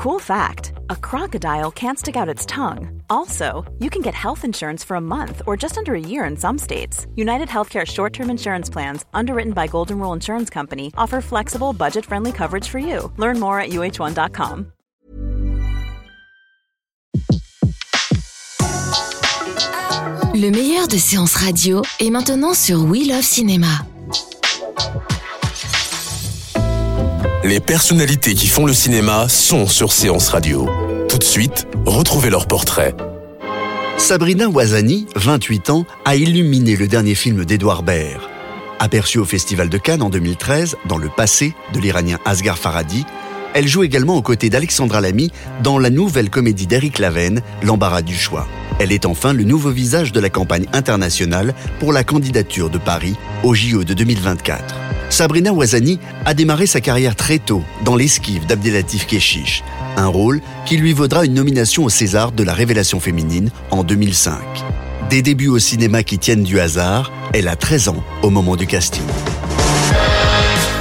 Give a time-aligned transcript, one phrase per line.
[0.00, 3.02] Cool fact a crocodile can't stick out its tongue.
[3.10, 6.38] Also, you can get health insurance for a month or just under a year in
[6.38, 7.06] some states.
[7.16, 12.06] United Healthcare short term insurance plans, underwritten by Golden Rule Insurance Company, offer flexible, budget
[12.06, 13.12] friendly coverage for you.
[13.18, 14.72] Learn more at uh1.com.
[20.34, 23.84] Le meilleur de séances radio est maintenant sur We Love Cinéma.
[27.42, 30.68] Les personnalités qui font le cinéma sont sur Séance Radio.
[31.08, 32.94] Tout de suite, retrouvez leur portrait.
[33.96, 38.20] Sabrina Ouazani, 28 ans, a illuminé le dernier film d'Edouard Baird.
[38.78, 43.06] Aperçue au Festival de Cannes en 2013, dans Le passé de l'Iranien Asghar Farhadi,
[43.54, 48.14] elle joue également aux côtés d'Alexandra Lamy dans la nouvelle comédie d'Éric Laven, L'embarras du
[48.14, 48.46] choix.
[48.78, 53.16] Elle est enfin le nouveau visage de la campagne internationale pour la candidature de Paris
[53.42, 54.74] au JO de 2024.
[55.10, 59.64] Sabrina Ouazani a démarré sa carrière très tôt dans l'esquive d'Abdelatif Keshish,
[59.96, 64.38] un rôle qui lui vaudra une nomination au César de la révélation féminine en 2005.
[65.10, 68.68] Des débuts au cinéma qui tiennent du hasard, elle a 13 ans au moment du
[68.68, 69.02] casting.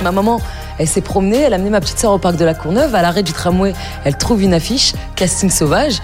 [0.04, 0.40] Ma maman,
[0.78, 3.02] elle s'est promenée, elle a amené ma petite sœur au parc de la Courneuve, à
[3.02, 3.74] l'arrêt du tramway,
[4.06, 6.02] elle trouve une affiche, casting sauvage,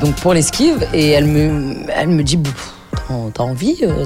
[0.00, 2.38] donc pour l'esquive, et elle me, elle me dit,
[3.34, 4.04] t'as envie euh,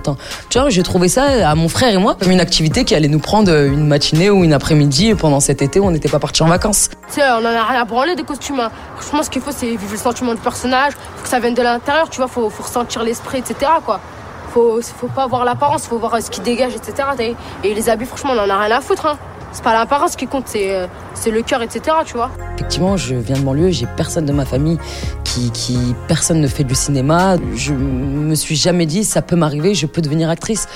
[0.51, 3.09] Tu vois, j'ai trouvé ça à mon frère et moi comme une activité qui allait
[3.09, 6.43] nous prendre une matinée ou une après-midi pendant cet été où on n'était pas partis
[6.43, 6.91] en vacances.
[7.09, 8.61] Tu sais, on en a rien à branler des costumes.
[8.61, 8.71] Hein.
[8.97, 11.63] Franchement, ce qu'il faut, c'est vivre le sentiment du personnage, faut que ça vienne de
[11.63, 13.73] l'intérieur, tu vois, faut, faut ressentir l'esprit, etc.
[13.85, 14.01] quoi.
[14.53, 17.37] Faut, faut pas voir l'apparence, faut voir euh, ce qui dégage, etc.
[17.63, 19.07] Et les habits, franchement, on en a rien à foutre.
[19.07, 19.19] Hein
[19.57, 20.87] c'est pas l'apparence qui compte, c'est euh,
[21.27, 21.97] le cœur, etc.
[22.05, 22.31] Tu vois.
[22.57, 24.77] Effectivement, je viens de banlieue, j'ai personne de ma famille
[25.25, 27.37] qui, qui, personne ne fait du cinéma.
[27.55, 30.69] Je me suis jamais dit ça peut m'arriver, je peux devenir actrice.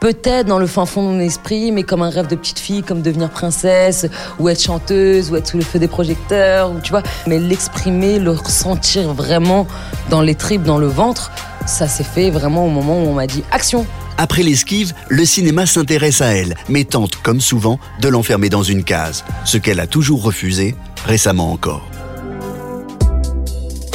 [0.00, 2.82] Peut-être dans le fin fond de mon esprit, mais comme un rêve de petite fille,
[2.82, 4.06] comme devenir princesse,
[4.38, 7.02] ou être chanteuse, ou être sous le feu des projecteurs, ou tu vois.
[7.26, 9.66] Mais l'exprimer, le ressentir vraiment
[10.10, 11.30] dans les tripes, dans le ventre,
[11.64, 13.86] ça s'est fait vraiment au moment où on m'a dit action.
[14.18, 18.84] Après l'esquive, le cinéma s'intéresse à elle, mais tente, comme souvent, de l'enfermer dans une
[18.84, 21.95] case, ce qu'elle a toujours refusé, récemment encore.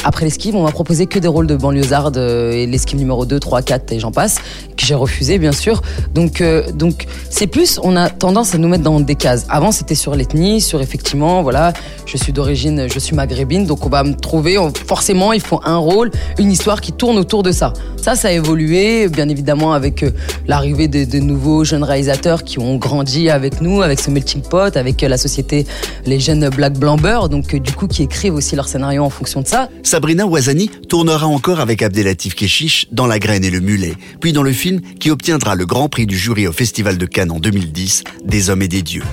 [0.04, 3.40] Après l'esquive, on m'a proposé que des rôles de banlieusarde euh, et l'esquive numéro 2,
[3.40, 4.38] 3, 4 et j'en passe,
[4.76, 5.82] que j'ai refusé bien sûr.
[6.14, 9.46] Donc euh, donc c'est plus on a tendance à nous mettre dans des cases.
[9.50, 11.74] Avant c'était sur l'ethnie, sur effectivement voilà,
[12.06, 14.58] je suis d'origine, je suis maghrébine, donc on va me trouver
[14.88, 17.74] forcément il faut un rôle, une histoire qui tourne autour de ça.
[17.98, 20.12] Ça ça a évolué bien évidemment avec euh,
[20.48, 24.76] l'arrivée de, de, nouveaux jeunes réalisateurs qui ont grandi avec nous, avec ce melting pot,
[24.76, 25.68] avec la société
[26.06, 26.98] les jeunes black blanc
[27.30, 29.70] donc du coup qui écrivent aussi leur scénario en fonction de ça.
[29.91, 34.41] Sabrina Ouazani tournera encore avec Abdelatif Keshish dans La Graine et le Mulet, puis dans
[34.41, 38.06] le film qui obtiendra le Grand Prix du jury au Festival de Cannes en 2010,
[38.24, 39.03] Des Hommes et des Dieux.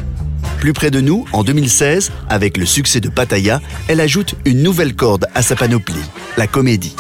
[0.61, 4.95] Plus près de nous, en 2016, avec le succès de Pattaya, elle ajoute une nouvelle
[4.95, 5.97] corde à sa panoplie,
[6.37, 6.95] la comédie.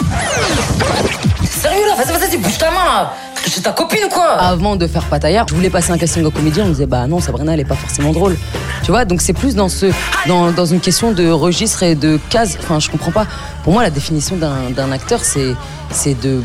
[1.48, 3.10] Sérieux là, vas-y, bouge ta main
[3.48, 6.30] c'est ta copine ou quoi Avant de faire Pataya, je voulais passer un casting au
[6.30, 8.36] comédien, on me disait bah non, Sabrina elle est pas forcément drôle.
[8.82, 9.86] Tu vois, donc c'est plus dans ce
[10.26, 12.58] dans, dans, une question de registre et de case.
[12.60, 13.26] Enfin, je comprends pas.
[13.64, 16.42] Pour moi, la définition d'un acteur, c'est de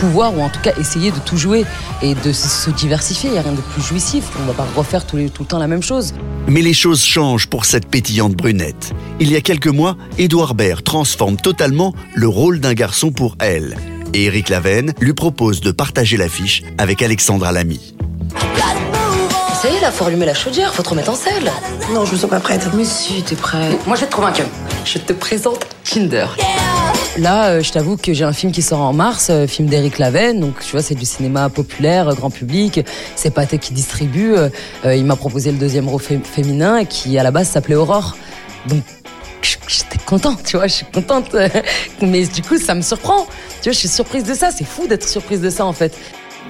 [0.00, 1.64] pouvoir ou en tout cas essayer de tout jouer
[2.02, 3.30] et de se diversifier.
[3.30, 4.24] Il n'y a rien de plus jouissif.
[4.40, 6.14] On va pas refaire tout, tout, le temps la même chose.
[6.46, 8.92] Mais les choses changent pour cette pétillante brunette.
[9.20, 13.76] Il y a quelques mois, Édouard Baird transforme totalement le rôle d'un garçon pour elle
[14.14, 17.94] et Eric Lavenne lui propose de partager l'affiche avec Alexandra Lamy.
[19.60, 21.50] Ça y est, là, faut allumer la chaudière, faut te remettre en selle.
[21.92, 22.68] Non, je me sens pas prête.
[22.74, 23.86] Mais si, t'es prête.
[23.86, 24.42] Moi, je vais te convaincre.
[24.84, 26.36] Je te présente Kinder.
[27.18, 29.98] Là, euh, je t'avoue que j'ai un film qui sort en mars, euh, film d'Eric
[29.98, 30.38] Lavenne.
[30.38, 32.80] Donc, tu vois, c'est du cinéma populaire, grand public.
[33.16, 34.34] C'est Pathé qui distribue.
[34.36, 38.16] Euh, il m'a proposé le deuxième rôle féminin qui, à la base, s'appelait Aurore.
[38.66, 38.84] Donc,
[39.66, 41.34] j'étais contente, tu vois, je suis contente.
[42.02, 43.26] Mais du coup, ça me surprend.
[43.62, 44.50] Tu vois, je suis surprise de ça.
[44.52, 45.98] C'est fou d'être surprise de ça, en fait.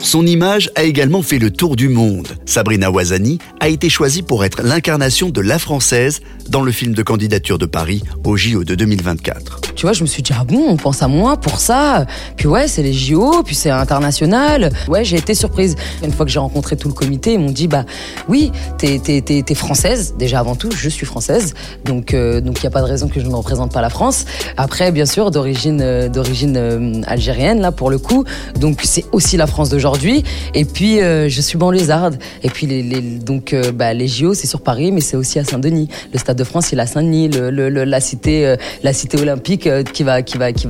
[0.01, 2.29] Son image a également fait le tour du monde.
[2.47, 7.03] Sabrina Ouazani a été choisie pour être l'incarnation de la française dans le film de
[7.03, 9.61] candidature de Paris au JO de 2024.
[9.75, 12.07] Tu vois, je me suis dit, ah bon, on pense à moi pour ça.
[12.37, 14.73] Puis ouais, c'est les JO, puis c'est international.
[14.89, 15.77] Ouais, j'ai été surprise.
[16.03, 17.85] Une fois que j'ai rencontré tout le comité, ils m'ont dit, bah
[18.29, 20.15] oui, t'es, t'es, française.
[20.19, 21.55] Déjà avant tout, je suis française.
[21.85, 24.25] Donc euh, il n'y a pas de raison que je ne représente pas la France.
[24.57, 28.25] Après, bien sûr, d'origine, euh, d'origine euh, algérienne, là, pour le coup.
[28.59, 30.23] Donc c'est aussi la France de aujourd'hui.
[30.55, 32.19] Et puis, euh, je suis banlieusarde.
[32.43, 35.39] Et puis, les, les, donc, euh, bah, les JO, c'est sur Paris, mais c'est aussi
[35.39, 35.89] à Saint-Denis.
[36.13, 37.31] Le Stade de France, il est à Saint-Denis.
[37.31, 40.19] La cité, euh, la cité olympique qui va,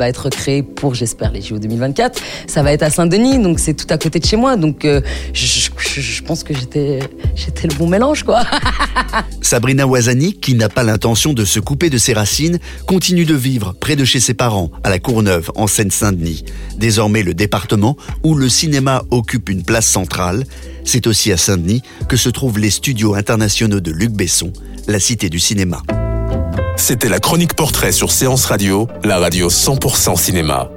[0.08, 2.20] être créée pour, j'espère, les JO 2024.
[2.46, 4.56] Ça va être à Saint-Denis, donc c'est tout à côté de chez moi.
[4.56, 4.86] Donc,
[5.32, 7.00] je, pense que j'étais,
[7.64, 8.44] le bon mélange, quoi.
[9.42, 13.74] Sabrina Ouazani, qui n'a pas l'intention de se couper de ses racines, continue de vivre
[13.78, 16.44] près de chez ses parents, à la Courneuve, en Seine-Saint-Denis.
[16.76, 20.44] Désormais le département où le cinéma occupe une place centrale.
[20.84, 24.52] C'est aussi à Saint-Denis que se trouvent les studios internationaux de Luc Besson,
[24.86, 25.82] la cité du cinéma.
[26.76, 30.70] C'était la chronique portrait sur Séance Radio, la radio 100% cinéma.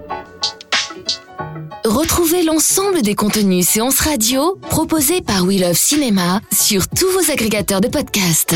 [1.86, 7.82] Retrouvez l'ensemble des contenus séances radio proposés par We Love Cinéma sur tous vos agrégateurs
[7.82, 8.56] de podcasts.